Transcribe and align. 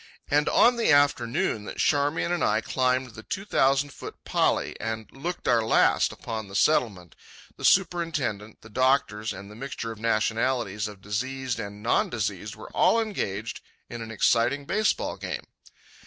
And 0.31 0.49
on 0.49 0.77
the 0.77 0.91
afternoon 0.91 1.65
that 1.65 1.77
Charmian 1.77 2.31
and 2.31 2.43
I 2.43 2.59
climbed 2.61 3.11
the 3.11 3.21
two 3.21 3.45
thousand 3.45 3.89
foot 3.93 4.15
pali 4.25 4.75
and 4.81 5.07
looked 5.11 5.47
our 5.47 5.61
last 5.61 6.11
upon 6.11 6.47
the 6.47 6.55
Settlement, 6.55 7.15
the 7.55 7.63
superintendent, 7.63 8.61
the 8.61 8.69
doctors, 8.71 9.31
and 9.31 9.51
the 9.51 9.55
mixture 9.55 9.91
of 9.91 9.99
nationalities 9.99 10.87
and 10.87 10.95
of 10.97 11.01
diseased 11.03 11.59
and 11.59 11.83
non 11.83 12.09
diseased 12.09 12.55
were 12.55 12.71
all 12.71 12.99
engaged 12.99 13.61
in 13.91 14.01
an 14.01 14.09
exciting 14.09 14.65
baseball 14.65 15.17
game. 15.17 15.45